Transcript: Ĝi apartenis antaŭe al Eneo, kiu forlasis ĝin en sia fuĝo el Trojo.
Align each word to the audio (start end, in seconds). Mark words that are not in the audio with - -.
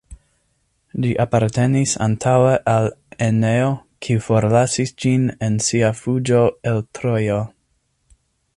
Ĝi 1.03 1.09
apartenis 1.25 1.91
antaŭe 2.05 2.55
al 2.73 2.89
Eneo, 3.25 3.69
kiu 4.07 4.23
forlasis 4.29 4.95
ĝin 5.05 5.29
en 5.49 5.63
sia 5.67 5.93
fuĝo 6.01 6.41
el 6.73 6.83
Trojo. 6.99 7.39